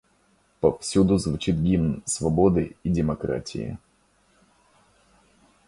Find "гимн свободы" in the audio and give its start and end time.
1.57-2.75